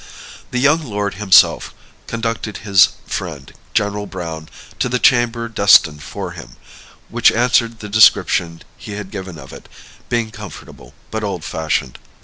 [0.49, 1.75] The young lord himself
[2.07, 6.55] conducted his friend, General Browne, to the chamber destined for him,
[7.09, 9.69] which answered the description he had given of it,
[10.09, 11.99] being comfortable, but old fashioned.